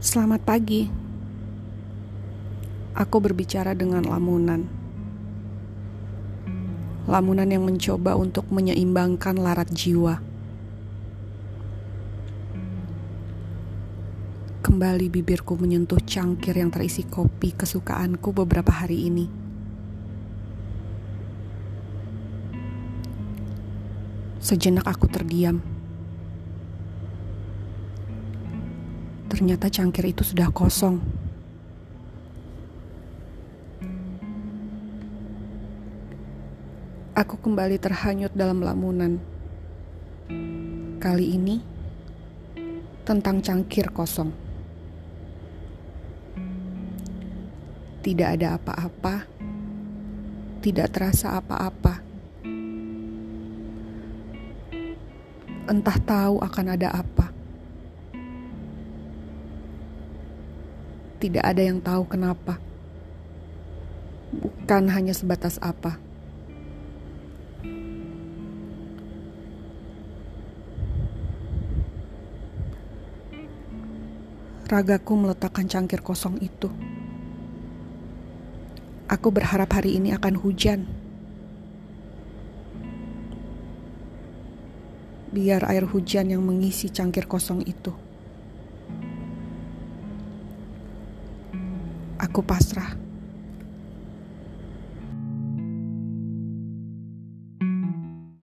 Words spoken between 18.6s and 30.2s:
hari ini. Sejenak aku terdiam. Ternyata cangkir